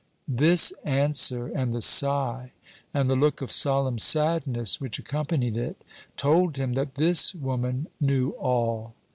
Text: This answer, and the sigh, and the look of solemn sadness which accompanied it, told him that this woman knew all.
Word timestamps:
This 0.27 0.73
answer, 0.83 1.45
and 1.45 1.71
the 1.73 1.79
sigh, 1.79 2.53
and 2.91 3.07
the 3.07 3.15
look 3.15 3.39
of 3.43 3.51
solemn 3.51 3.99
sadness 3.99 4.81
which 4.81 4.97
accompanied 4.97 5.55
it, 5.57 5.83
told 6.17 6.57
him 6.57 6.73
that 6.73 6.95
this 6.95 7.35
woman 7.35 7.85
knew 7.99 8.31
all. 8.31 8.95